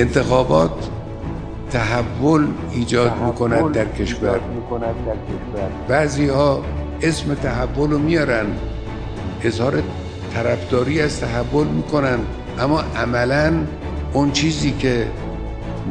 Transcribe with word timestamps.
انتخابات 0.00 0.88
تحول 1.70 2.46
ایجاد 2.72 3.12
می‌کند 3.26 3.72
در 3.72 3.84
کشور. 3.84 4.40
بعضی 5.88 6.28
ها 6.28 6.62
اسم 7.02 7.34
تحول 7.34 7.90
رو 7.90 7.98
میارن. 7.98 8.46
اظهار 9.42 9.82
طرفداری 10.34 11.00
از 11.00 11.20
تحول 11.20 11.66
می‌کنن. 11.66 12.18
اما 12.58 12.80
عملا 12.96 13.52
اون 14.12 14.32
چیزی 14.32 14.72
که 14.72 15.06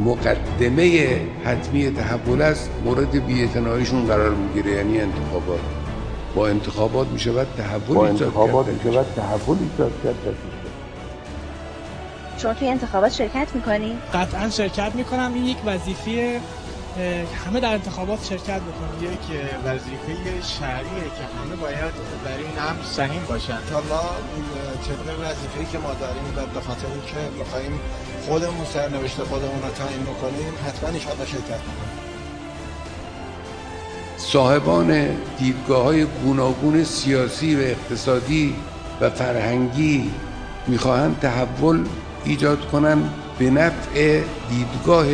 مقدمه 0.05 1.17
حتمی 1.45 1.91
تحول 1.91 2.41
است 2.41 2.69
مورد 2.85 3.25
بیعتناییشون 3.25 4.05
قرار 4.05 4.33
می‌گیره 4.35 4.71
یعنی 4.77 5.01
انتخابات. 5.01 5.59
با 6.35 6.47
انتخابات 6.47 7.07
می‌شود 7.07 7.47
تحول 7.57 7.95
با 7.95 8.07
ایجاد 8.07 8.27
انتخابات 8.27 8.65
کرد. 8.65 8.75
می‌شود 8.85 9.05
تحول 9.15 9.57
ایجاد 9.71 9.91
کرد 10.03 10.58
شما 12.41 12.53
توی 12.53 12.67
انتخابات 12.67 13.11
شرکت 13.11 13.47
می‌کنی؟ 13.53 13.97
قطعا 14.13 14.49
شرکت 14.49 14.95
می‌کنم. 14.95 15.31
این 15.33 15.45
یک 15.45 15.57
وظیفه 15.65 16.41
همه 17.45 17.59
در 17.59 17.73
انتخابات 17.73 18.25
شرکت 18.25 18.61
بکنن 18.61 19.03
یک 19.03 19.19
وظیفه 19.65 20.41
شهریه 20.59 21.03
که 21.03 21.23
همه 21.39 21.55
باید 21.55 21.93
در 22.25 22.37
این 22.37 22.59
امر 22.69 22.83
سهیم 22.83 23.21
باشن. 23.29 23.53
انشالله 23.53 23.99
طبق 24.87 25.19
وظیفه‌ای 25.19 25.65
که 25.71 25.77
ما 25.77 25.93
داریم 25.93 26.23
و 26.35 26.45
به 26.53 26.61
خاطر 26.61 26.87
اینکه 26.87 27.37
می‌خوایم 27.37 27.79
خودمون 28.27 28.65
سرنوشت 28.73 29.23
خودمون 29.23 29.61
رو 29.61 29.69
تعیین 29.69 30.03
بکنیم 30.03 30.53
حتما 30.67 30.89
انشالله 30.89 31.25
شرکت 31.25 31.59
می‌کنیم. 31.67 31.99
صاحبان 34.17 35.17
دیدگاه 35.39 35.83
های 35.83 36.05
گوناگون 36.05 36.83
سیاسی 36.83 37.55
و 37.55 37.59
اقتصادی 37.59 38.55
و 39.01 39.09
فرهنگی 39.09 40.11
می‌خواهند 40.67 41.19
تحول 41.19 41.85
ایجاد 42.25 42.67
کنند 42.71 43.13
به 43.39 43.49
نفع 43.49 44.21
دیدگاه 44.49 45.05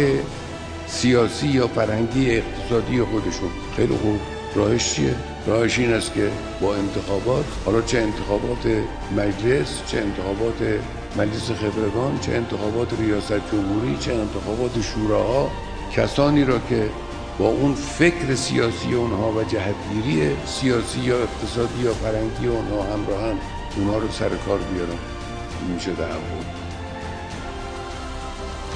سیاسی 0.87 1.47
یا 1.47 1.67
فرهنگی 1.67 2.31
اقتصادی 2.31 3.01
خودشون. 3.01 3.49
خیلی 3.75 3.95
خوب. 3.95 4.19
راهش 4.55 4.93
چیه؟ 4.93 5.15
راهش 5.47 5.79
این 5.79 5.93
است 5.93 6.13
که 6.13 6.29
با 6.61 6.75
انتخابات 6.75 7.45
حالا 7.65 7.81
چه 7.81 7.99
انتخابات 7.99 8.67
مجلس 9.17 9.81
چه 9.87 9.97
انتخابات 9.97 10.79
مجلس 11.17 11.51
خبرگان 11.51 12.19
چه 12.19 12.31
انتخابات 12.31 12.99
ریاست 12.99 13.51
جمهوری 13.51 13.97
چه 13.99 14.13
انتخابات 14.13 14.81
شوراها 14.81 15.51
کسانی 15.95 16.45
را 16.45 16.59
که 16.69 16.89
با 17.39 17.47
اون 17.47 17.73
فکر 17.73 18.35
سیاسی 18.35 18.93
اونها 18.93 19.31
و 19.31 19.43
جهتگیری 19.43 20.35
سیاسی 20.45 20.99
یا 20.99 21.17
اقتصادی 21.17 21.83
یا 21.83 21.93
فرهنگی 21.93 22.47
اونها 22.47 22.83
همراهن 22.83 23.37
اونها 23.75 23.97
رو 23.97 24.11
سر 24.11 24.29
کار 24.29 24.59
بیارن. 24.59 24.97
میشه 25.73 25.91
تحول 25.91 26.64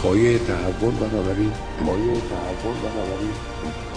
پایه 0.04 0.40
تحول 0.40 0.96
بنابراین 0.96 1.52
مایه 1.86 2.14
تحول 2.14 2.76
بنابراین. 2.84 3.89